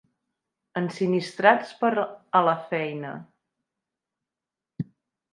[0.79, 3.11] Ensinistrats per a la feina.